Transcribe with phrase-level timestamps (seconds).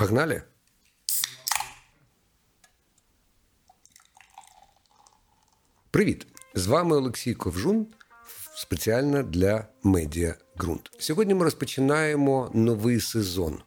[0.00, 0.42] Погнали?
[5.90, 6.26] Привіт!
[6.54, 7.86] З вами Олексій Ковжун
[8.54, 10.90] спеціально для Медіа Ґрунт.
[10.98, 13.58] Сьогодні ми розпочинаємо новий сезон.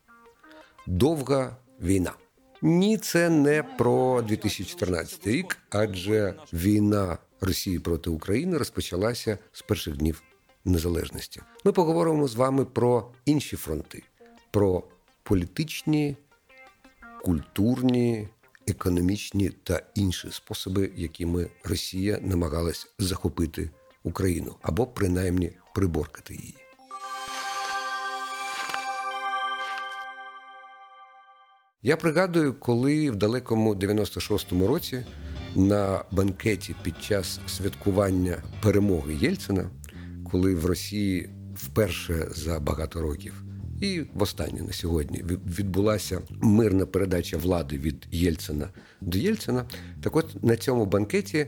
[0.88, 2.14] Довга війна.
[2.62, 10.24] Ні, це не про 2014 рік, адже війна Росії проти України розпочалася з перших днів
[10.66, 11.42] незалежності.
[11.64, 14.04] Ми поговоримо з вами про інші фронти,
[14.52, 14.84] про
[15.24, 16.18] політичні,
[17.24, 18.28] культурні,
[18.68, 23.70] економічні та інші способи, якими Росія намагалась захопити
[24.04, 26.56] Україну або принаймні приборкати її.
[31.82, 35.06] Я пригадую, коли в далекому 96-му році
[35.56, 39.70] на банкеті під час святкування перемоги Єльцина,
[40.32, 43.53] коли в Росії вперше за багато років
[43.84, 45.24] і востаннє на сьогодні
[45.60, 48.70] відбулася мирна передача влади від Єльцина
[49.02, 49.66] до Єльцина.
[50.02, 51.48] Так от на цьому банкеті,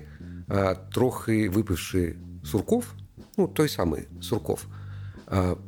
[0.94, 2.94] трохи випивши Сурков,
[3.38, 4.68] ну той самий Сурков,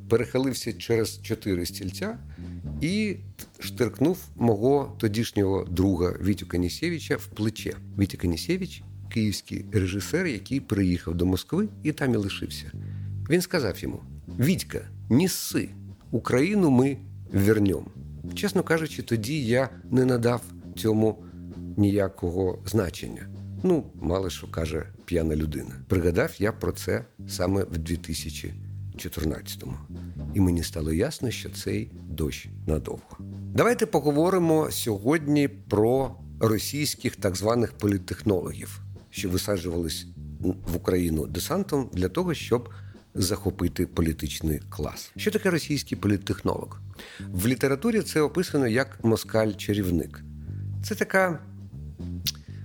[0.09, 2.17] перехилився через чотири стільця
[2.81, 3.15] і
[3.59, 7.73] штиркнув мого тодішнього друга Вітю Канісєвича в плече.
[7.99, 12.71] Вітя Канісєвич– київський режисер, який приїхав до Москви і там і лишився.
[13.29, 14.03] Він сказав йому:
[14.39, 15.69] Вітька, не сси,
[16.11, 16.97] Україну ми
[17.33, 17.86] вернем.
[18.36, 20.41] Чесно кажучи, тоді я не надав
[20.77, 21.23] цьому
[21.77, 23.27] ніякого значення.
[23.64, 25.75] Ну, мало що каже п'яна людина.
[25.88, 29.73] Пригадав я про це саме в 2014-му.
[30.33, 33.17] І мені стало ясно, що цей дощ надовго.
[33.53, 40.08] Давайте поговоримо сьогодні про російських так званих політтехнологів, що висаджувались
[40.39, 42.69] в Україну десантом для того, щоб
[43.17, 45.11] захопити політичний клас.
[45.17, 46.79] Що таке російський політтехнолог?
[47.31, 50.19] В літературі це описано як москаль-чарівник.
[50.83, 51.39] Це така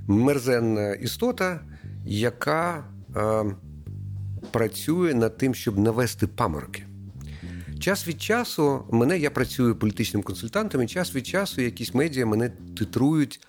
[0.07, 1.61] мерзенна істота,
[2.07, 2.85] яка
[3.17, 3.45] е,
[4.51, 6.87] працює над тим, щоб навести памороки.
[7.81, 12.53] Час від часу мене я працюю політичним консультантом, і час від часу якісь медіа мене
[12.79, 13.41] титрують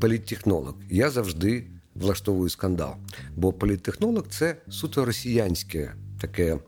[0.00, 0.74] політтехнолог.
[0.90, 2.94] Я завжди влаштовую скандал.
[3.36, 6.58] Бо політтехнолог це суто росіянське таке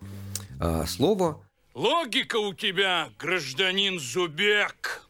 [0.58, 1.40] а, слово.
[1.74, 5.00] Логіка у тебе, гражданин Зубек.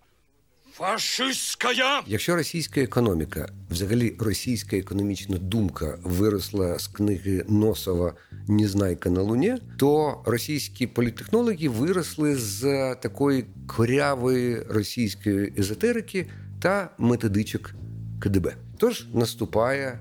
[0.72, 1.68] Фашистська!
[2.06, 8.14] Якщо російська економіка, взагалі російська економічна думка виросла з книги Носова
[8.48, 16.26] Незнайка на Луні, то російські політтехнологи виросли з такої корявої російської езотерики
[16.60, 17.74] та методичок
[18.20, 18.56] КДБ.
[18.78, 19.98] Тож наступає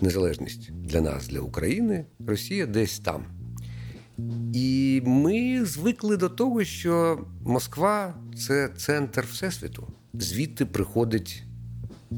[0.00, 3.37] незалежність для нас, для України, Росія десь там.
[4.54, 9.88] І ми звикли до того, що Москва це центр Всесвіту.
[10.14, 11.42] Звідти приходить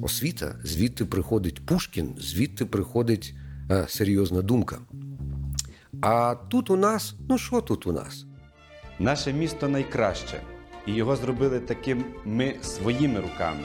[0.03, 3.34] освіта, звідти приходить Пушкін, звідти приходить
[3.69, 4.78] а, серйозна думка.
[6.00, 8.27] А тут у нас, ну що тут у нас?
[8.99, 10.41] Наше місто найкраще,
[10.87, 13.65] і його зробили таким ми своїми руками.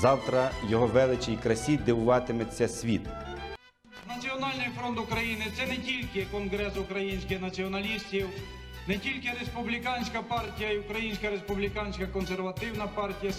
[0.00, 3.02] Завтра його величі і красі дивуватиметься світ.
[4.08, 8.28] Національний фронт України це не тільки Конгрес українських націоналістів,
[8.88, 13.32] не тільки республіканська партія і Українська республіканська консервативна партія.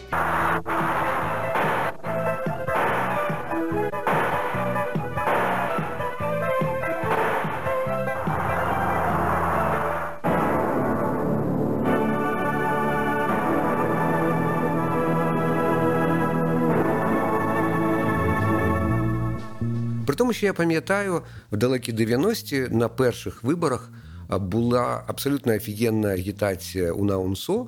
[20.16, 21.22] При тому, що я пам'ятаю,
[21.52, 23.92] в далекі 90-ті на перших виборах
[24.30, 27.68] була абсолютно офігенна агітація у Наунсо,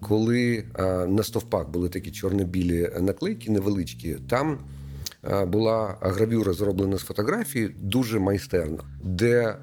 [0.00, 0.64] коли
[1.08, 4.16] на стовпах були такі чорно-білі наклейки, невеличкі.
[4.28, 4.58] Там
[5.46, 9.56] була гравюра зроблена з фотографії дуже майстерно, де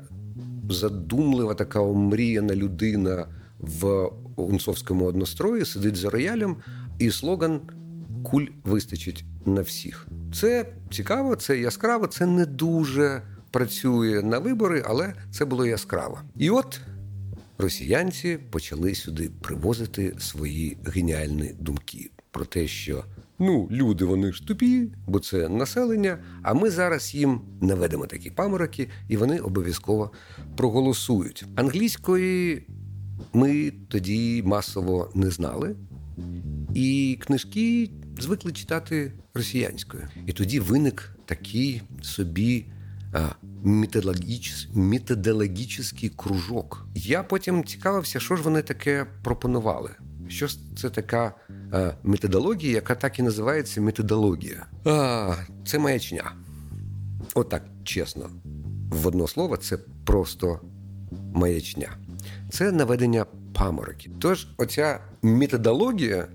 [0.69, 3.28] задумлива така омріяна людина
[3.59, 6.56] в унцовському однострої сидить за роялем,
[7.00, 7.62] і слоган
[8.23, 10.08] Куль вистачить на всіх.
[10.34, 13.22] Це цікаво, це яскраво, це не дуже
[13.52, 16.20] працює на вибори, але це було яскраво.
[16.36, 16.82] І от
[17.58, 23.03] росіянці почали сюди привозити свої геніальні думки про те, що
[23.40, 26.18] ну, люди вони ж тупі, бо це населення.
[26.41, 30.12] А ми зараз їм наведемо такі памороки, і вони обов'язково
[30.58, 31.46] проголосують.
[31.56, 32.68] Англійської
[33.34, 35.76] ми тоді масово не знали,
[36.74, 37.90] і книжки
[38.20, 40.08] звикли читати росіянською.
[40.28, 42.66] І тоді виник такий собі
[44.76, 46.88] методологічний кружок.
[46.96, 49.91] Я потім цікавився, що ж вони таке пропонували.
[50.28, 50.47] що
[50.78, 51.34] це така
[52.03, 54.66] методологія, яка так і називається методологія.
[54.85, 55.35] А,
[55.66, 56.32] Це маячня.
[57.34, 58.29] Отак, чесно,
[58.90, 60.59] в одно слово, це просто
[61.34, 61.97] маячня.
[62.50, 64.12] Це наведення памороків.
[64.20, 66.28] Тож, оця методологія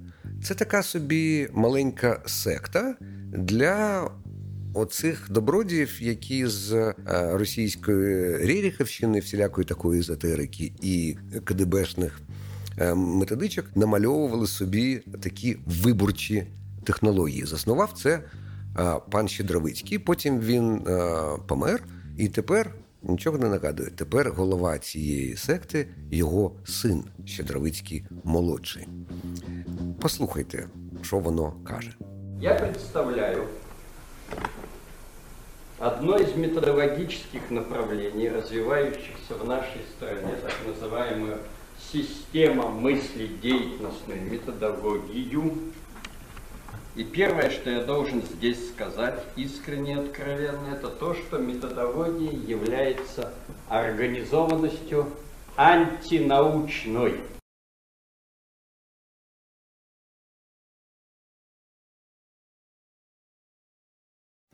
[0.42, 2.94] це така собі маленька секта
[3.32, 4.10] для
[4.74, 6.94] оцих добродіїв, які з е,
[7.32, 12.20] російської Реріховщини, всілякої такої езотерики і КДБшних
[12.78, 16.46] е, методичок намальовували собі такі виборчі
[16.84, 17.44] технології.
[17.44, 18.22] Заснував це е,
[19.10, 19.98] пан Щедровицький.
[19.98, 20.80] Потім він
[21.46, 21.82] помер,
[22.16, 23.90] і тепер нічого не нагадує.
[23.90, 28.88] Тепер голова цієї секти його син Щедровицький молодший.
[30.00, 30.68] Послухайте,
[31.02, 31.92] що воно каже.
[32.40, 33.44] Я представляю
[35.78, 41.36] одно из методологических направлений, развивающихся в нашей стране, так называемая
[41.92, 45.52] система мысли деятельностной методологию.
[46.96, 53.32] И первое, что я должен здесь сказать, искренне и откровенно, это то, что методология является
[53.68, 55.06] организованностью
[55.56, 57.20] антинаучной.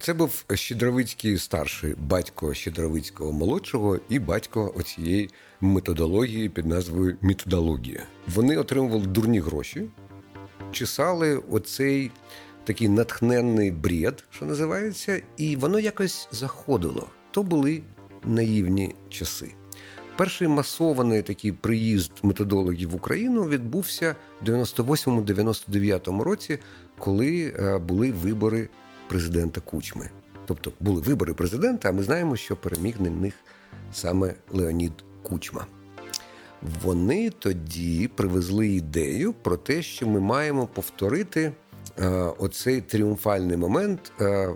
[0.06, 5.30] Це був Щедровицький старший, батько Щедровицького молодшого і батько оцієї
[5.60, 8.02] методології під назвою методологія.
[8.34, 9.88] Вони отримували дурні гроші,
[10.72, 12.10] чесали оцей
[12.64, 17.06] такий натхненний бред, що називається, і воно якось заходило.
[17.30, 17.82] То були
[18.24, 19.54] наївні часи.
[20.16, 26.58] Перший масований такий приїзд методологів в Україну відбувся в 98-99 році,
[26.98, 28.68] коли е, були вибори
[29.08, 30.10] президента Кучми.
[30.46, 33.34] Тобто були вибори президента, а ми знаємо, що переміг на них
[33.92, 34.92] саме Леонід
[35.22, 35.66] Кучма.
[36.82, 41.52] Вони тоді привезли ідею про те, що ми маємо повторити
[41.98, 42.08] е,
[42.38, 44.48] оцей тріумфальний момент е,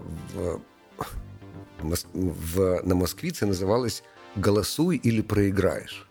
[1.82, 1.96] в,
[2.54, 3.30] в, на Москві.
[3.30, 4.02] Це називалось
[4.44, 6.06] Голосуй ілі проіграєш.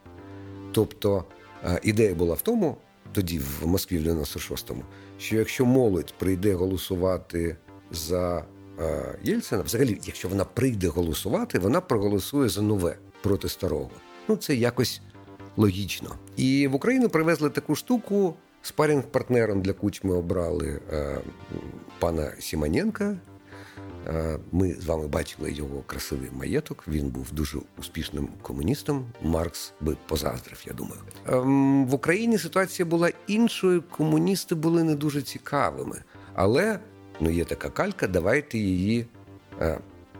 [0.72, 1.26] Тобто
[1.64, 2.78] е, ідея була в тому,
[3.12, 4.84] тоді в Москві в 96-му,
[5.18, 7.58] що якщо молодь прийде голосувати
[7.92, 8.46] за
[8.80, 13.90] е, Єльцина, взагалі, якщо вона прийде голосувати, вона проголосує за нове проти старого.
[14.28, 15.02] Ну це якось
[15.58, 16.16] логічно.
[16.36, 18.36] І в Україну привезли таку штуку.
[18.62, 21.18] спарінг партнером для кучми обрали е,
[22.00, 23.18] пана Сімоненка.
[24.08, 26.84] Е, ми з вами бачили його красивий маєток.
[26.88, 29.06] Він був дуже успішним комуністом.
[29.22, 31.02] Маркс би позаздрив, я думаю.
[31.28, 31.36] Е,
[31.90, 33.84] в Україні ситуація була іншою.
[33.90, 36.04] Комуністи були не дуже цікавими,
[36.34, 36.80] але
[37.20, 39.06] ну є така калька, давайте її
[39.62, 39.80] е,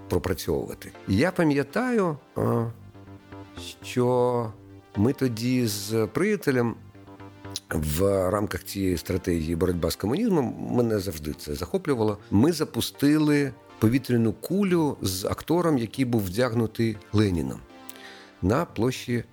[0.10, 0.92] пропрацьовувати.
[1.08, 2.72] я пам'ятаю, е,
[3.84, 4.52] що
[4.96, 6.76] ми тоді з приятелем.
[7.74, 12.18] В рамках цієї стратегії боротьба з комунізмом мене завжди це захоплювало.
[12.32, 17.60] Ми запустили повітряну кулю з актором, який був вдягнутий Леніном
[18.42, 19.24] на площі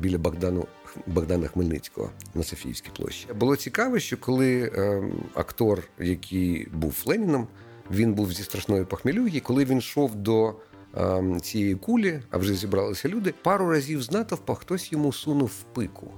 [0.00, 0.66] біля Богдану
[1.06, 3.26] Богдана Хмельницького на Софіївській площі.
[3.34, 5.02] Було цікаво, що коли е,
[5.34, 7.46] актор, який був Леніном,
[7.90, 10.54] він був зі страшної похмелюги, коли він йшов до
[10.96, 15.74] е, цієї кулі, а вже зібралися люди, пару разів з натовпа хтось йому сунув в
[15.74, 16.12] пику.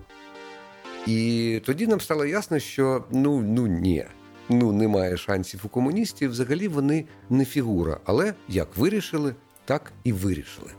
[1.07, 4.05] І тоді нам стало ясно, що ну ну ні.
[4.49, 6.31] Ну, немає шансів у комуністів.
[6.31, 8.01] Взагалі вони не фігура.
[8.05, 10.71] Але як вирішили, так і вирішили.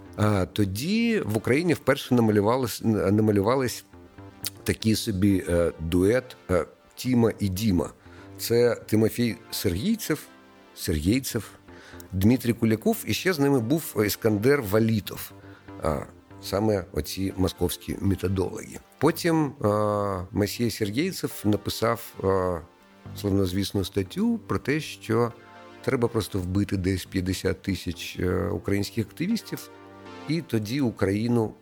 [0.53, 3.85] Тоді в Україні вперше намалювались намалювались
[4.63, 6.65] такі собі е, дует е,
[6.95, 7.89] Тіма і Діма.
[8.37, 10.19] Це Тимофій Сергійцев,
[10.75, 11.49] Сергійцев,
[12.11, 15.31] Дмитрій Куляков, і ще з ними був Іскандер Валітов.
[15.83, 15.99] А,
[16.41, 18.79] Саме оці московські методологи.
[18.97, 19.53] Потім
[20.31, 22.13] Масія Сергійцев написав
[23.15, 25.31] славнозвісну статтю про те, що
[25.81, 29.69] треба просто вбити десь 50 тисяч е, українських активістів
[30.27, 31.53] і тоді Україну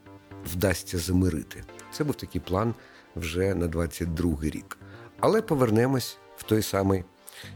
[0.53, 1.63] вдасться замирити.
[1.91, 2.73] Це був такий план
[3.15, 4.77] вже на 22-й рік.
[5.19, 7.03] Але повернемось в той самий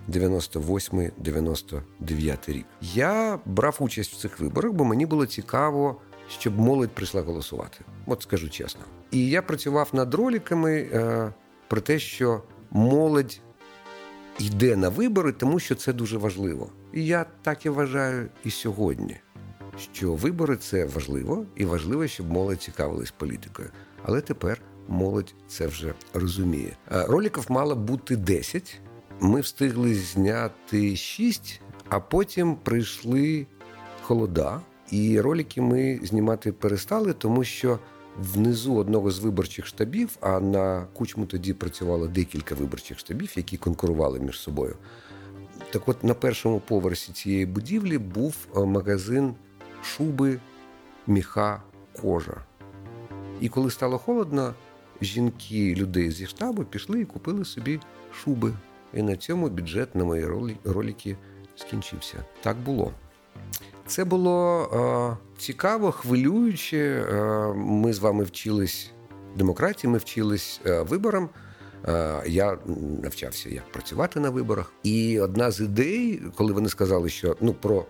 [0.09, 2.65] 98-99 рік.
[2.81, 7.77] Я брав участь в цих виборах, бо мені було цікаво, щоб молодь прийшла голосувати.
[8.05, 8.81] От скажу чесно.
[9.11, 11.33] І я працював над роликами е,
[11.67, 13.39] про те, що молодь
[14.39, 16.69] йде на вибори, тому що це дуже важливо.
[16.93, 19.17] І я так і вважаю і сьогодні
[19.93, 23.69] що вибори це важливо, і важливо, щоб молодь цікавилась політикою.
[24.03, 26.77] Але тепер молодь це вже розуміє.
[26.89, 28.81] Роліків мало бути 10.
[29.19, 33.47] Ми встигли зняти 6, а потім прийшли
[34.01, 34.61] холода.
[34.91, 37.79] І ролики ми знімати перестали, тому що
[38.17, 44.19] внизу одного з виборчих штабів, а на кучму тоді працювало декілька виборчих штабів, які конкурували
[44.19, 44.75] між собою.
[45.71, 49.35] Так от на першому поверсі цієї будівлі був е, магазин
[49.85, 50.39] шуби,
[51.07, 51.61] міха,
[52.01, 52.37] кожа.
[53.41, 54.53] І коли стало холодно,
[55.01, 57.79] жінки людей зі штабу пішли і купили собі
[58.13, 58.53] шуби.
[58.93, 60.25] І на цьому бюджет на мої
[60.63, 61.17] ролики
[61.55, 62.25] скінчився.
[62.41, 62.91] Так було.
[63.87, 66.77] Це було е, цікаво, хвилююче.
[66.77, 68.91] Е, ми з вами вчились
[69.35, 71.29] демократії, ми вчились е, виборам.
[71.87, 72.57] Е, я
[73.03, 74.73] навчався, як працювати на виборах.
[74.83, 77.85] І одна з ідей, коли вони сказали, що ну про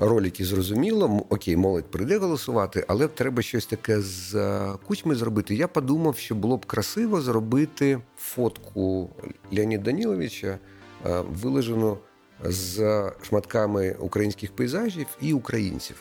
[0.00, 5.54] ролики зрозуміло, окей, молодь прийде голосувати, але треба щось таке з е, кучми зробити.
[5.54, 9.10] Я подумав, що було б красиво зробити фотку
[9.52, 10.58] Леоніда Даніловича,
[11.06, 11.98] е, вилежену
[12.44, 15.96] з шматками українських пейзажів і українців.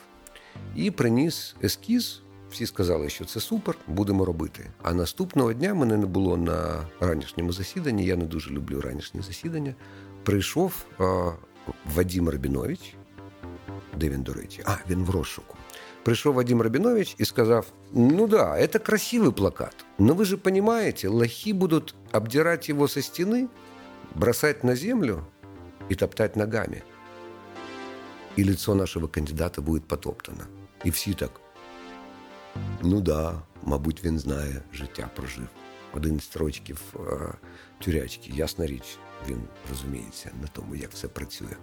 [0.76, 2.22] І приніс ескіз.
[2.52, 4.72] Всі сказали, що це супер, будемо робити.
[4.82, 8.06] А наступного дня мене не було на ранішньому засіданні.
[8.06, 9.76] Я не дуже люблю ранішні засідання.
[10.24, 11.32] Прийшов а,
[11.96, 12.96] Вадим Рабінович.
[13.97, 14.63] Де він, до речі?
[14.65, 15.57] А, він в розшуку.
[16.03, 19.85] Прийшов Вадим Рабінович і сказав: Ну да, це красивий плакат.
[19.99, 23.49] Но ви же понимаете, лохи будуть обдирать його со стіни,
[24.15, 25.21] бросать на землю
[25.91, 26.83] и топтать ногами.
[28.39, 30.45] И лицо нашего кандидата будет потоптано.
[30.85, 31.41] І всі так.
[32.83, 35.49] Ну да, мабуть, він знає, життя прожив.
[35.94, 37.00] Один з рочків е,
[37.80, 38.98] тюрячки, ясна річ,
[39.30, 41.56] він розуміється на тому, як все працює.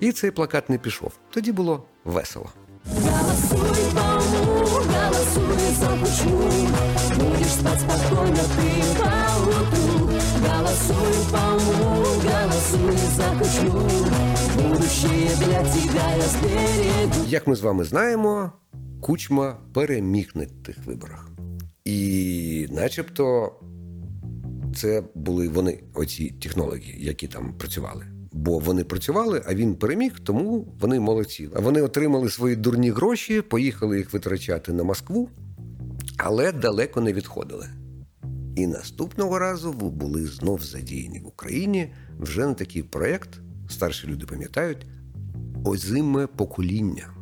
[0.00, 1.12] І цей плакат не пішов.
[1.30, 2.50] Тоді було весело.
[2.86, 6.50] Голосуй полу, голосуй за кучму,
[7.48, 7.84] спать
[10.40, 11.14] Голосуй
[12.24, 13.88] голосуй за кучму,
[14.56, 17.24] будущее для тебя я сберегу.
[17.26, 18.52] Як ми з вами знаємо,
[19.00, 21.28] Кучма переміг на тих виборах.
[21.84, 23.52] І начебто
[24.76, 28.06] це були вони, оці технології, які там працювали.
[28.32, 31.48] Бо вони працювали, а він переміг, тому вони молодці.
[31.56, 35.28] Вони отримали свої дурні гроші, поїхали їх витрачати на Москву,
[36.16, 37.68] але далеко не відходили.
[38.56, 44.86] І наступного разу були знов задіяні в Україні вже на такий проєкт, старші люди пам'ятають,
[45.64, 47.14] озиме покоління.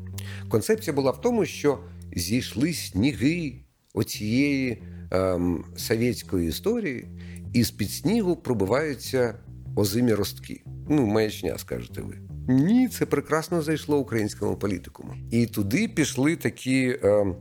[0.49, 1.79] Концепція була в тому, що
[2.17, 3.62] зійшли сніги
[3.95, 7.09] оцієї ем, совєтської історії,
[7.53, 9.35] і з під снігу пробиваються
[9.77, 10.63] озимі ростки.
[10.89, 12.19] Ну, маячня, скажете ви.
[12.49, 15.15] Ні, це прекрасно зайшло українському політикуму.
[15.31, 17.35] І туди пішли такі е,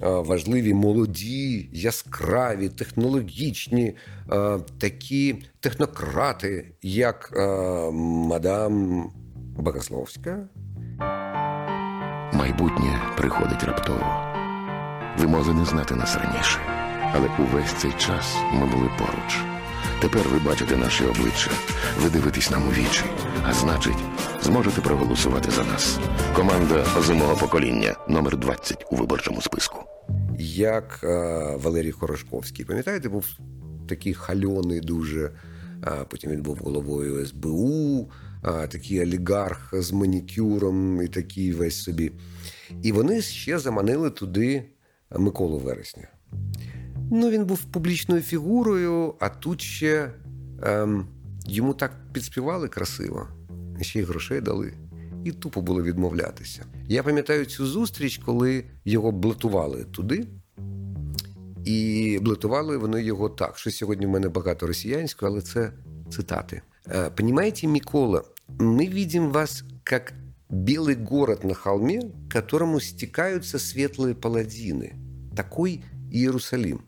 [0.00, 3.96] важливі молоді, яскраві, технологічні,
[4.32, 7.40] е, такі технократи, як е,
[7.92, 9.04] мадам
[9.58, 10.48] Богословська.
[12.32, 14.37] Майбутнє приходить раптово.
[15.18, 16.58] Ви могли не знати нас раніше,
[17.14, 19.40] але увесь цей час ми були поруч.
[20.00, 21.50] Тепер ви бачите наші обличчя,
[22.02, 23.04] ви дивитесь нам у вічі,
[23.48, 23.96] а значить,
[24.42, 25.98] зможете проголосувати за нас.
[26.36, 29.78] Команда озимого покоління номер 20 у виборчому списку.
[30.38, 31.08] Як е,
[31.56, 33.26] Валерій Хорошковський, пам'ятаєте, був
[33.88, 35.30] такий хальоний дуже.
[35.82, 38.10] А потім він був головою СБУ,
[38.42, 42.12] а, такий олігарх з манікюром і такий весь собі.
[42.82, 44.64] І вони ще заманили туди
[45.16, 46.08] Миколу Вересня.
[47.10, 50.10] Ну, він був публічною фігурою, а тут ще
[50.62, 51.06] ем,
[51.46, 53.28] йому так підспівали красиво,
[53.80, 54.72] ще й грошей дали.
[55.24, 56.64] І тупо було відмовлятися.
[56.88, 60.26] Я пам'ятаю цю зустріч, коли його блатували туди.
[61.64, 63.58] І блатували вони його так.
[63.58, 65.72] Що сьогодні в мене багато росіянського, але це
[66.10, 66.62] цитати.
[66.90, 68.24] Е, Понимаете, Микола,
[68.58, 70.12] мы видим вас как
[70.49, 74.93] белый город на холме, к которому стекаются светлые паладины.
[75.35, 75.81] Такой
[76.11, 76.79] Єрусалим.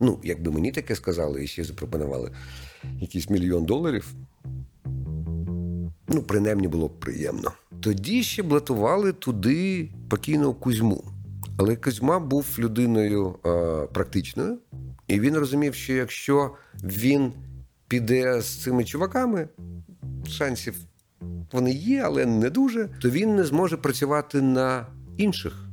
[0.00, 2.30] Ну, якби мені таке сказали і ще запропонували
[3.00, 4.14] якийсь мільйон доларів.
[6.08, 7.52] Ну, принаймні було б приємно.
[7.80, 11.04] Тоді ще блатували туди покійного Кузьму.
[11.56, 14.58] Але Кузьма був людиною а, практичною,
[15.08, 16.54] і він розумів, що якщо
[16.84, 17.32] він
[17.88, 19.48] піде з цими чуваками,
[20.28, 20.74] шансів
[21.51, 24.85] вони є, але не дуже, то він не зможе працювати на
[25.17, 25.67] інших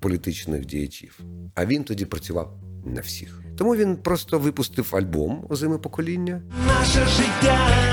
[0.00, 1.20] політичних діячів.
[1.54, 3.42] А він тоді працював на всіх.
[3.56, 6.42] Тому він просто випустив альбом озими покоління.
[6.66, 7.88] Наше життя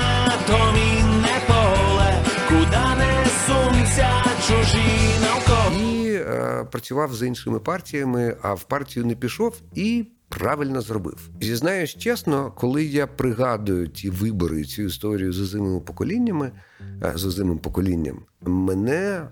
[0.46, 4.10] то мінне поле, куди не сунься
[4.46, 5.80] чужі навколо.
[5.80, 10.06] І е, працював з іншими партіями, а в партію не пішов і.
[10.28, 11.30] Правильно зробив.
[11.40, 17.58] Зізнаюсь чесно, коли я пригадую ті вибори, цю історію з озимими поколіннями, е, з озимим
[17.58, 19.28] поколінням, мене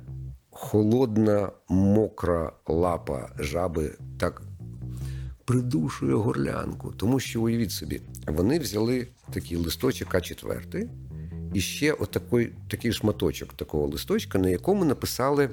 [0.51, 4.43] холодна, мокра лапа жаби так
[5.45, 6.93] придушує горлянку.
[6.97, 10.89] Тому що, уявіть собі, вони взяли такий листочок А4
[11.55, 15.51] і ще отакий такий шматочок такого листочка, на якому написали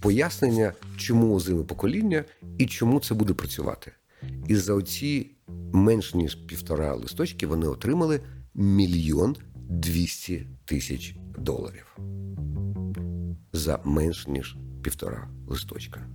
[0.00, 2.24] пояснення, чому озиме покоління
[2.58, 3.92] і чому це буде працювати.
[4.48, 5.30] І за оці
[5.72, 8.20] менш ніж півтора листочки вони отримали
[8.54, 9.36] мільйон
[9.68, 11.98] двісті тисяч доларів
[13.52, 16.06] за менш ніж півтора листочка.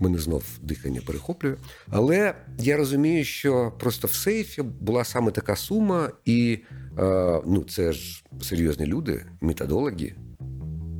[0.00, 1.56] Мене знов дихання перехоплює.
[1.90, 6.58] Але я розумію, що просто в сейфі була саме така сума, і
[6.98, 10.14] е, ну, це ж серйозні люди, методологи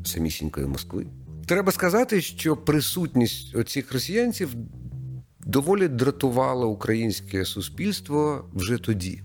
[0.05, 1.07] самісінької Москви.
[1.47, 4.55] Треба сказати, що присутність оцих росіянців
[5.49, 9.23] доволі дратувала українське суспільство вже тоді.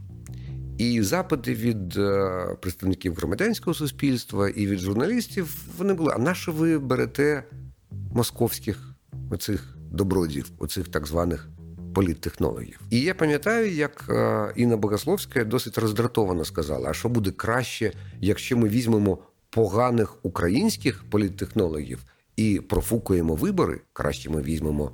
[0.77, 6.51] І запити від е, представників громадянського суспільства і від журналістів вони були: а на що
[6.51, 7.43] ви берете
[8.13, 8.95] московських
[9.29, 11.49] оцих добродів, оцих так званих
[11.93, 12.79] політтехнологів?
[12.89, 18.57] І я пам'ятаю, як е, Інна Богословська досить роздратовано сказала: а що буде краще, якщо
[18.57, 19.17] ми візьмемо
[19.49, 22.03] поганих українських політтехнологів
[22.35, 24.91] і профукуємо вибори, краще ми візьмемо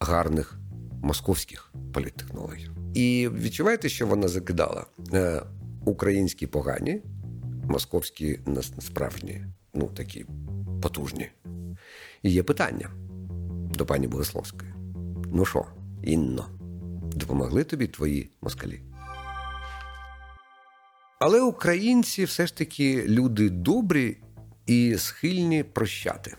[0.00, 0.58] гарних
[1.02, 2.70] московських політтехнологів.
[2.94, 5.42] І відчуваєте, що вона закидала е,
[5.84, 7.02] українські погані,
[7.64, 8.40] московські
[8.80, 10.26] справжні, ну такі
[10.82, 11.30] потужні.
[12.22, 12.90] І є питання
[13.74, 14.72] до пані Богословської.
[15.32, 15.66] Ну що,
[16.02, 16.46] Інно,
[17.14, 18.80] допомогли тобі твої москалі?
[21.18, 24.16] Але українці все ж таки люди добрі
[24.66, 26.36] і схильні прощати.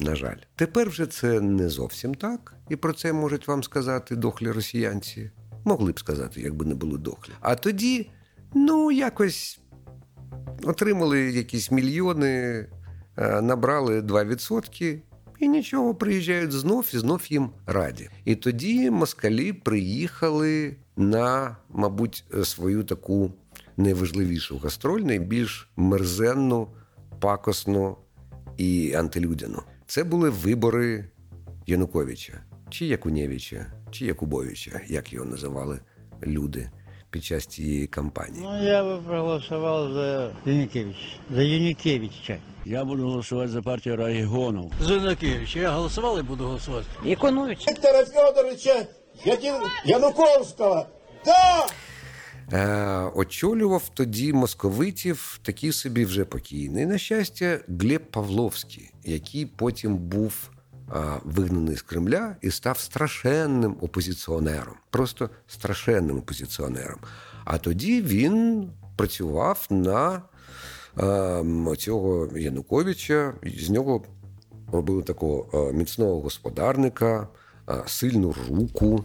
[0.00, 4.50] На жаль, тепер вже це не зовсім так, і про це можуть вам сказати дохлі
[4.50, 5.30] росіянці.
[5.64, 7.32] Могли б сказати, якби не були дохлі.
[7.40, 8.10] А тоді,
[8.54, 9.60] ну, якось
[10.64, 12.28] отримали якісь мільйони,
[13.16, 15.02] е, набрали 2%,
[15.38, 18.10] і нічого, приїжджають знов і знов їм раді.
[18.24, 23.32] І тоді москалі приїхали на, мабуть, свою таку
[23.76, 26.68] найважливішу гастроль, найбільш мерзенну,
[27.20, 27.96] пакосну
[28.56, 29.62] і антилюдяну.
[29.88, 31.04] Це були вибори
[31.66, 32.32] Януковича,
[32.70, 35.80] чи Якунєвича, чи Якубовича, як його називали
[36.22, 36.70] люди
[37.10, 38.42] під час цієї кампанії.
[38.44, 40.98] Ну, я би проголосував за Юнікевича.
[41.30, 42.38] За Юнікевича.
[42.64, 44.70] Я буду голосувати за партію регіону.
[44.80, 45.60] За Янукевича.
[45.60, 46.86] Я голосував і буду голосувати.
[47.04, 47.68] Іконович.
[47.68, 48.86] Віктора Федоровича
[49.84, 50.86] Януковського.
[51.24, 51.66] Да!
[52.52, 60.50] Е, очолював тоді московитів такий собі вже покійний, на щастя, Глеб Павловський, який потім був
[60.88, 66.98] а, вигнаний з Кремля і став страшенним опозиціонером, просто страшенним опозиціонером.
[67.44, 70.22] А тоді він працював на
[70.96, 71.42] а,
[71.78, 74.04] цього Януковича, з нього
[74.72, 77.28] робили такого міцного господарника,
[77.86, 79.04] сильну руку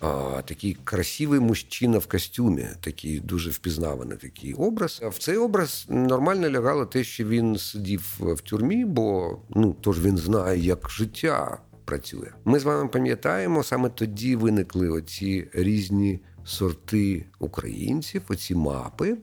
[0.00, 5.02] а, такий красивий мужчина в костюмі, такий дуже впізнаваний такий образ.
[5.02, 10.18] В цей образ нормально лягало те, що він сидів в тюрмі, бо ну тож він
[10.18, 12.28] знає, як життя працює.
[12.44, 19.16] Ми з вами пам'ятаємо, саме тоді виникли оці різні сорти українців, оці мапи.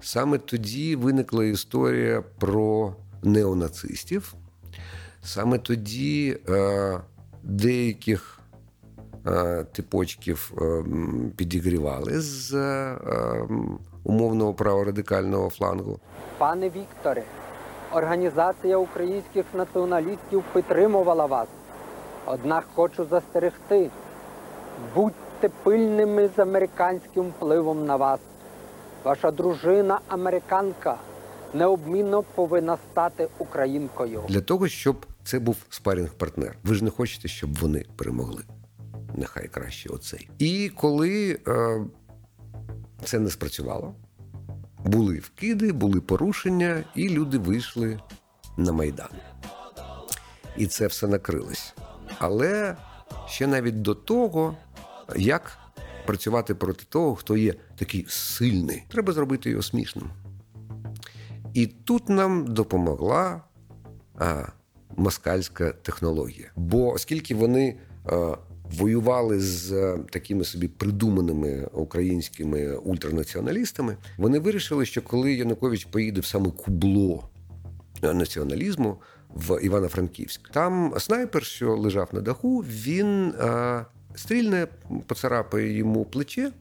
[0.00, 4.34] Саме тоді виникла історія про неонацистів.
[5.22, 7.00] Саме тоді е,
[7.42, 8.37] деяких Е,
[9.72, 10.84] типочків е,
[11.36, 12.96] підігрівали з е,
[14.04, 15.98] умовного праворадикального флангу.
[16.38, 17.22] Пане Вікторе,
[17.92, 21.48] організація українських націоналістів підтримувала вас.
[22.26, 23.90] Однак хочу застерегти.
[24.94, 28.20] Будьте пильними з американським впливом на вас.
[29.04, 30.96] Ваша дружина американка
[31.54, 34.22] необмінно повинна стати українкою.
[34.28, 36.56] Для того, щоб це був спарінг партнер.
[36.64, 38.42] Ви ж не хочете, щоб вони перемогли
[39.18, 40.28] нехай краще оцей.
[40.38, 41.84] І коли е,
[43.04, 43.94] це не спрацювало,
[44.84, 48.00] були вкиди, були порушення, і люди вийшли
[48.56, 49.10] на Майдан.
[50.56, 51.74] І це все накрилось.
[52.18, 52.76] Але
[53.26, 54.56] ще навіть до того,
[55.16, 55.58] як
[56.06, 60.10] працювати проти того, хто є такий сильний, треба зробити його смішним.
[61.54, 63.42] І тут нам допомогла
[64.18, 64.46] а,
[64.96, 66.50] москальська технологія.
[66.56, 68.36] Бо оскільки вони а,
[68.76, 76.26] воювали з е, такими собі придуманими українськими ультранаціоналістами, вони вирішили, що коли Янукович поїде в
[76.26, 77.28] саме кубло
[78.02, 78.96] націоналізму
[79.34, 84.66] в Івано-Франківськ, там снайпер, що лежав на даху, він а, е, стрільне
[85.06, 86.52] поцарапає йому плече.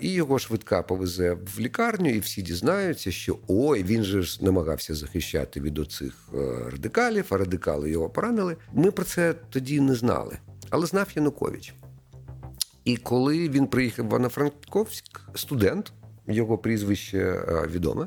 [0.00, 4.94] І його швидка повезе в лікарню, і всі дізнаються, що ой, він же ж намагався
[4.94, 6.38] захищати від оцих е,
[6.70, 8.56] радикалів, а радикали його поранили.
[8.72, 10.38] Ми про це тоді не знали,
[10.76, 11.74] але знав Янукович.
[12.84, 15.92] І коли він приїхав в Івано-Франковськ, студент,
[16.26, 18.06] його прізвище е, відоме,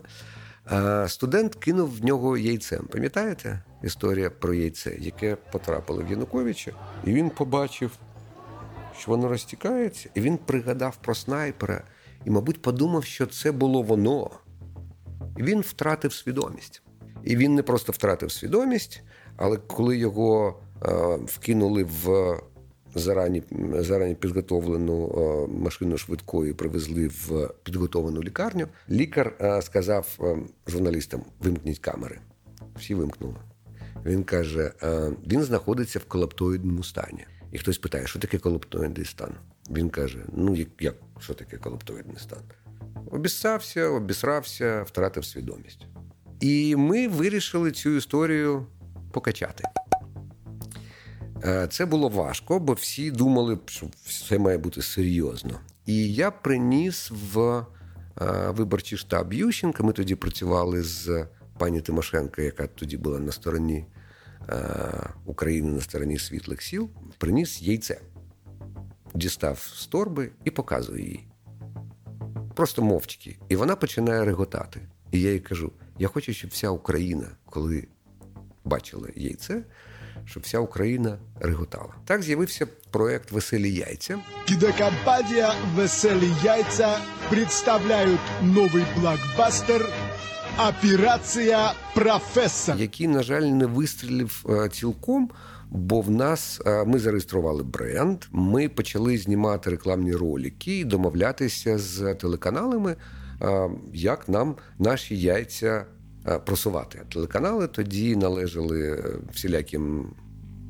[1.08, 2.88] студент кинув в нього яйцем.
[2.91, 6.71] Пам'ятаєте історія про яйце, яке потрапило в Януковича,
[7.05, 7.91] і він побачив
[8.99, 11.84] що воно розтікається, і він пригадав про снайпера
[12.25, 14.29] і, мабуть, подумав, що це було воно.
[15.38, 16.82] І він втратив свідомість.
[17.23, 19.03] І він не просто втратив свідомість,
[19.38, 20.89] але коли його е,
[21.25, 22.36] вкинули в
[22.95, 31.21] зарані зарані підготовлену е, машину швидкої, привезли в підготовлену лікарню, лікар е, сказав е, журналістам:
[31.39, 32.19] вимкніть камери.
[32.75, 33.36] Всі вимкнули.
[34.06, 34.71] Він каже:
[35.28, 37.25] він знаходиться в колаптоїдному стані.
[37.52, 39.32] І хтось питає, що таке колоптоїдний стан?
[39.71, 42.39] Він каже: ну як, як що таке колоптоїдний стан?
[43.12, 45.86] Обіссався, обісрався, втратив свідомість.
[46.39, 48.65] І ми вирішили цю історію
[49.12, 49.63] покачати.
[51.45, 55.60] Е, це було важко, бо всі думали, що все має бути серйозно.
[55.86, 57.39] І я приніс в
[58.21, 59.84] е, виборчий штаб Ющенка.
[59.84, 61.25] Ми тоді працювали з
[61.58, 63.86] пані Тимошенко, яка тоді була на стороні
[64.52, 68.02] Е, України на стороні світлих сіл, приніс яйце,
[69.13, 71.28] дістав з торби і показує їй.
[72.56, 73.38] Просто мовчки.
[73.49, 74.82] І вона починає реготати.
[75.12, 77.88] І я їй кажу: я хочу, щоб вся Україна, коли
[78.63, 79.63] бачила яйце,
[80.25, 81.93] щоб вся Україна реготала.
[82.05, 84.19] Так з'явився проект Веселі яйця.
[84.45, 86.97] Кінокомпанія Веселі яйця
[87.29, 89.89] представляють новий блокбастер
[90.69, 95.29] Операція професор, який, на жаль, не вистрілив е, цілком.
[95.71, 102.15] Бо в нас е, ми зареєстрували бренд, ми почали знімати рекламні ролики і домовлятися з
[102.15, 102.95] телеканалами,
[103.41, 105.86] е, як нам наші яйця
[106.46, 107.02] просувати.
[107.13, 110.06] Телеканали тоді належали всіляким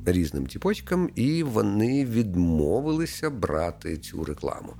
[0.06, 4.72] різним тіпочкам, і вони відмовилися брати цю рекламу.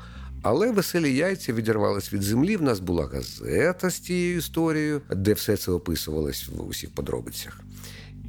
[0.43, 2.57] Але веселі яйця відірвались від землі.
[2.57, 7.61] В нас була газета з цією історією, де все це описувалось в усіх подробицях.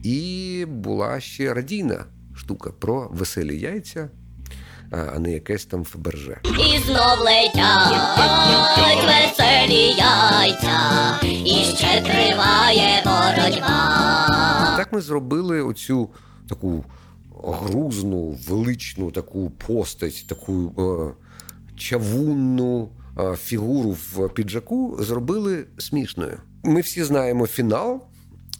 [0.04, 4.10] І була ще радійна штука про веселі яйця,
[4.91, 6.38] а не якесь там Фаберже.
[6.43, 14.75] І знов летять веселі яйця, і ще триває боротьба.
[14.77, 16.10] Так ми зробили оцю
[16.49, 16.86] таку
[17.43, 20.73] грузну, величну таку постать, таку.
[20.77, 21.21] Е,
[21.77, 22.89] чавунну
[23.38, 26.38] фігуру в піджаку зробили смішною.
[26.63, 28.04] Ми всі знаємо фінал,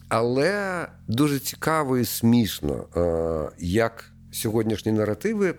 [0.08, 2.84] але дуже цікаво і смішно,
[3.58, 5.54] як сьогоднішні наративи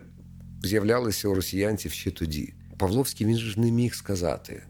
[0.64, 2.54] з'являлися у росіянців ще тоді.
[2.78, 4.64] Павловський він ж не міг сказати: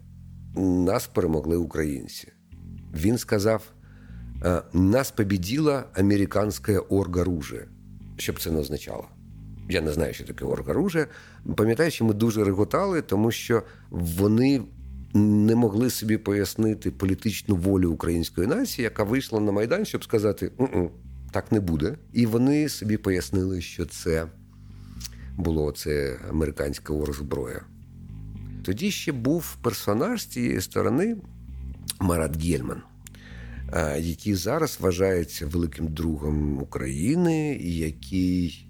[0.56, 2.32] нас перемогли українці.
[2.94, 3.72] Він сказав:
[4.72, 7.68] нас побіділа американське оргоружие.
[8.16, 9.08] Що б це не означало?
[9.68, 11.06] Я не знаю, що таке оргоружие.
[11.56, 14.62] Пам'ятаю, що ми дуже реготали, тому що вони
[15.14, 20.90] не могли собі пояснити політичну волю української нації, яка вийшла на Майдан, щоб сказати, «У-у,
[21.32, 21.96] так не буде.
[22.12, 24.26] І вони собі пояснили, що це
[25.36, 27.64] було це американська оргзброя.
[28.62, 31.16] Тоді ще був персонаж з цієї сторони
[32.00, 32.82] Марат Гельман.
[33.98, 38.68] Який зараз вважається великим другом України, який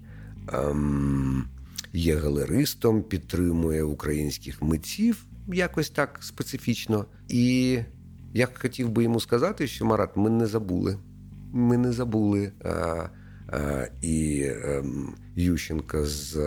[0.53, 1.47] ем,
[1.93, 7.05] є галеристом, підтримує українських митців якось так специфічно.
[7.27, 7.79] І
[8.33, 10.97] я хотів би йому сказати, що Марат, ми не забули.
[11.51, 13.09] Ми не забули а,
[14.01, 16.37] і ем, Ющенка з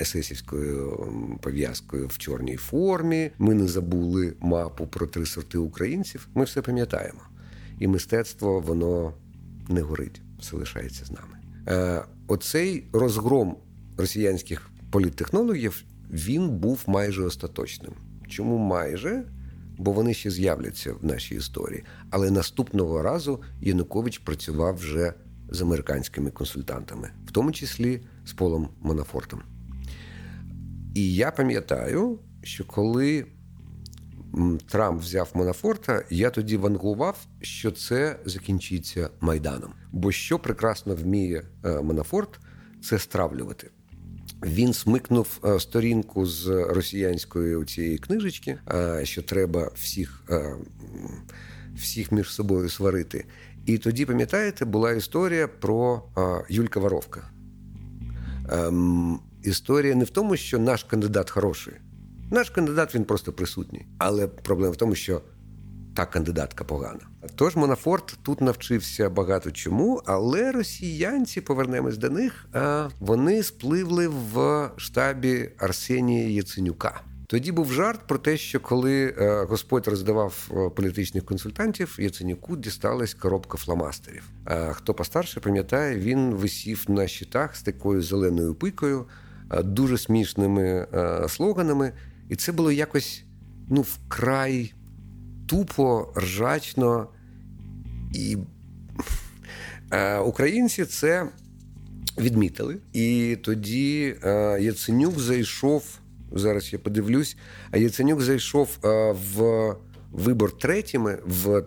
[0.00, 1.08] есесівською
[1.40, 3.30] пов'язкою в чорній формі.
[3.38, 6.28] Ми не забули мапу про три сорти українців.
[6.34, 7.20] Ми все пам'ятаємо.
[7.78, 9.14] І мистецтво воно
[9.68, 11.38] не горить, все лишається з нами.
[11.68, 13.56] Е, оцей розгром
[13.96, 17.92] росіянських політтехнологів він був майже остаточним.
[18.28, 19.24] Чому майже?
[19.78, 21.84] Бо вони ще з'являться в нашій історії.
[22.10, 25.14] Але наступного разу Янукович працював вже
[25.52, 29.42] з американськими консультантами, в тому числі з Полом Монафортом.
[30.94, 33.26] І я пам'ятаю, що коли
[34.66, 39.72] Трамп взяв Монафорта, я тоді вангував, що це закінчиться майданом.
[39.92, 42.40] Бо що прекрасно вміє е, Монафорт,
[42.82, 43.70] це стравлювати.
[44.42, 50.24] Він смикнув е, сторінку з росіянської цієї книжечки, е, що треба всіх
[51.74, 53.24] всіх між собою сварити.
[53.66, 56.02] І тоді, пам'ятаєте, була історія про
[56.48, 57.20] Юлька Воровка.
[58.50, 61.74] Ем, історія не в тому, що наш кандидат хороший.
[62.30, 63.86] Наш кандидат він просто присутній.
[63.98, 65.22] Але проблема в тому, що
[65.94, 67.00] та кандидатка погана.
[67.34, 72.46] Тож Монафорт тут навчився багато чому, але росіянці повернемось до них.
[73.00, 77.00] Вони спливли в штабі Арсенія Яценюка.
[77.32, 83.14] Тоді був жарт про те, що коли е, Господь роздавав е, політичних консультантів, Яценюку дісталась
[83.14, 84.30] коробка фломастерів.
[84.44, 89.06] А хто постарше пам'ятає, він висів на щитах з такою зеленою пикою,
[89.50, 90.86] е, дуже смішними
[91.28, 91.92] слоганами,
[92.28, 93.24] і це було якось
[93.68, 94.74] ну вкрай
[95.46, 97.08] тупо, ржачно.
[98.14, 98.36] І
[100.24, 101.28] українці це
[102.18, 102.78] відмітили.
[102.92, 104.16] І тоді
[104.60, 106.01] Яценюк зайшов
[106.34, 107.36] зараз я подивлюсь.
[107.70, 109.76] А Яценюк зайшов е, в
[110.12, 111.64] вибор третіми в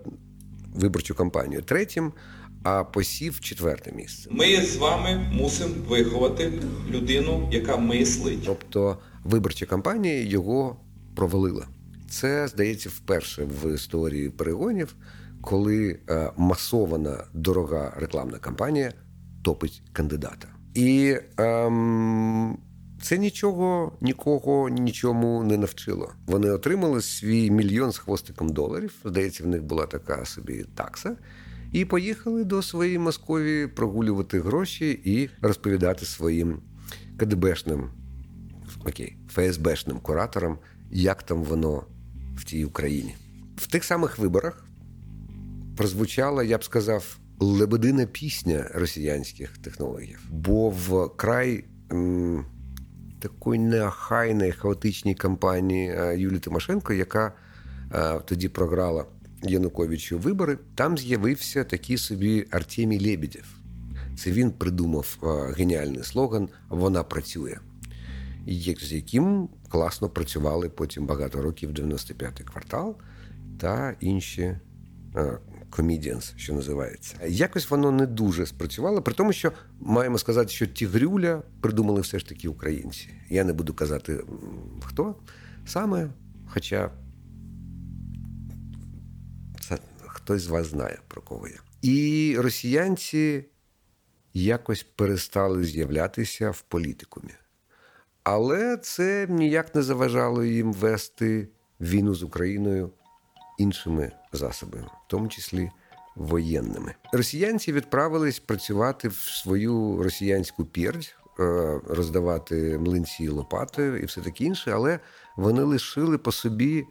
[0.76, 2.14] виборчу кампанію третім,
[2.64, 4.30] а посів четверте місце.
[4.32, 6.52] Ми з вами мусимо виховати
[6.90, 8.44] людину, яка мислить.
[8.46, 10.78] Тобто виборча кампанія його
[11.16, 11.68] провалила.
[12.10, 14.96] Це здається вперше в історії перегонів,
[15.42, 18.94] коли е, масована дорога рекламна кампанія
[19.44, 20.48] топить кандидата.
[20.74, 22.58] І ем,
[23.06, 26.14] це нічого нікого нічому не навчило.
[26.28, 28.94] Вони отримали свій мільйон з хвостиком доларів.
[29.06, 31.18] Здається, в них була така собі такса.
[31.72, 36.60] І поїхали до своєї Московії прогулювати гроші і розповідати своїм
[37.18, 37.90] КДБшним
[38.86, 40.58] окей, ФСБшним кураторам,
[40.92, 41.84] як там воно
[42.36, 43.16] в тій Україні.
[43.58, 44.66] В тих самих виборах
[45.78, 51.66] прозвучала, я б сказав, лебедина пісня росіянських технологів, бо в край
[53.28, 57.34] такої неохайної хаотичній кампанії е, Юлії Тимошенко, яка
[57.94, 59.06] е, тоді програла
[59.44, 63.46] Януковичу вибори, там з'явився такий собі Артемій Лебедєв.
[64.18, 67.58] Це він придумав е, геніальний слоган Вона працює,
[68.82, 72.96] з яким класно працювали потім багато років 95-й квартал
[73.60, 74.56] та інші
[75.72, 77.16] Comedians, що називається.
[77.28, 82.30] Якось воно не дуже спрацювало, при тому, що маємо сказати, що Тігрюля придумали все ж
[82.30, 83.10] таки українці.
[83.30, 84.24] Я не буду казати
[84.86, 85.16] хто
[85.66, 86.10] саме,
[86.48, 86.92] хоча
[89.70, 91.60] це хтось з вас знає, про кого я.
[91.82, 93.46] І росіянці
[94.34, 97.32] якось перестали з'являтися в політикумі.
[98.24, 101.48] Але це ніяк не заважало їм вести
[101.80, 102.92] війну з Україною
[103.58, 105.72] іншими засобами, в тому числі
[106.16, 106.96] воєнними.
[107.14, 114.72] Росіянці відправились працювати в свою росіянську пірдь, е, роздавати млинці лопатою і все таке інше,
[114.72, 115.00] але
[115.36, 116.86] вони лишили по собі,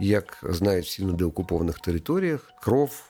[0.00, 3.02] як знають всі на деокупованих територіях, кров,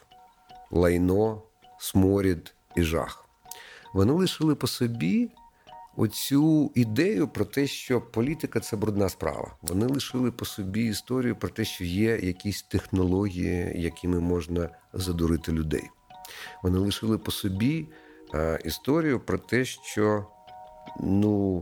[0.70, 1.42] лайно,
[1.79, 3.24] сморід і жах.
[3.92, 5.31] Вони лишили по собі
[6.01, 9.57] оцю ідею про те, що політика це брудна справа.
[9.63, 15.85] Вони лишили по собі історію про те, що є якісь технології, якими можна задурити людей.
[16.63, 17.89] Вони лишили по собі
[18.35, 20.27] а, історію про те, що
[21.01, 21.59] ну,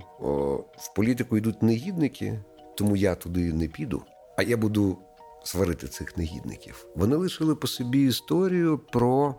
[0.79, 2.41] в політику йдуть негідники,
[2.77, 4.03] тому я туди не піду,
[4.37, 4.99] а я буду
[5.45, 6.87] сварити цих негідників.
[6.97, 9.35] Вони лишили по собі історію про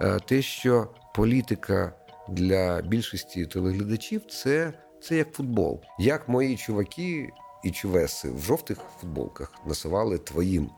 [0.00, 1.92] а, те, що політика
[2.28, 5.80] для більшості телеглядачів це це як футбол.
[5.98, 7.30] Як мої чуваки
[7.64, 10.70] і чувеси в жовтих футболках насували твоїм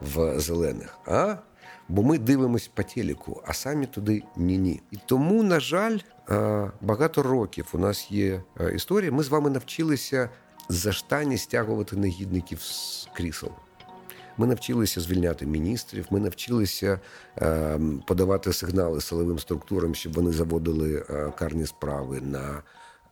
[0.00, 0.98] в зелених.
[1.06, 1.36] А?
[1.88, 4.80] Бо ми дивимось по телеку, а самі туди ні-ні.
[4.90, 5.98] І тому, на жаль,
[6.80, 8.42] багато років у нас є
[8.74, 9.12] історія.
[9.12, 10.30] Ми з вами навчилися
[10.68, 13.50] за штані стягувати негідників з крісел.
[14.38, 16.06] Ми навчилися звільняти міністрів.
[16.10, 17.00] Ми навчилися
[17.38, 22.62] е, подавати сигнали силовим структурам, щоб вони заводили е, карні справи на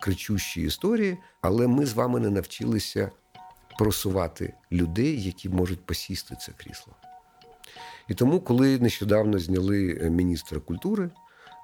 [0.00, 1.18] кричущі історії.
[1.40, 3.10] Але ми з вами не навчилися
[3.78, 6.92] просувати людей, які можуть посісти це крісло.
[8.08, 11.10] І тому, коли нещодавно зняли е, міністра культури,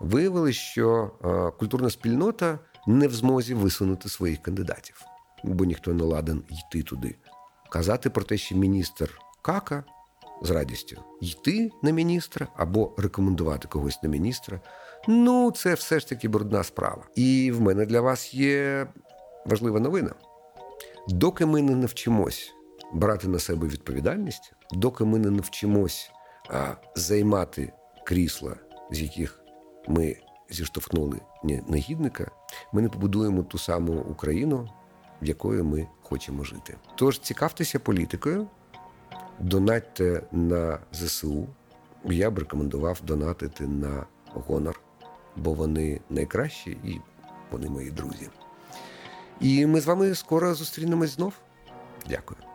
[0.01, 1.11] виявилось, що
[1.59, 5.05] культурна спільнота не в змозі висунути своїх кандидатів,
[5.44, 7.16] бо ніхто не ладен йти туди.
[7.70, 9.85] Казати про те, що міністр кака
[10.42, 14.61] з радістю йти на міністра або рекомендувати когось на міністра.
[15.09, 17.03] Ну, це все ж таки брудна справа.
[17.14, 18.87] І в мене для вас є
[19.46, 20.14] важлива новина.
[21.09, 22.55] Доки ми не навчимось
[22.92, 26.11] брати на себе відповідальність, доки ми не навчимось
[26.48, 27.72] а, займати
[28.05, 28.57] крісла,
[28.90, 29.40] з яких
[29.88, 30.16] ми
[30.50, 31.20] зіштовхнули
[31.68, 32.31] негідника,
[32.72, 34.68] ми не побудуємо ту саму Україну,
[35.22, 36.76] в якої ми хочемо жити.
[36.96, 38.48] Тож цікавтеся політикою.
[39.40, 41.46] Донатьте на ЗСУ.
[42.05, 44.81] Я б рекомендував донатити на гонор,
[45.37, 47.00] бо вони найкращі і
[47.50, 48.29] вони мої друзі.
[49.40, 51.35] І ми з вами скоро зустрінемось знов.
[52.09, 52.50] Дякую.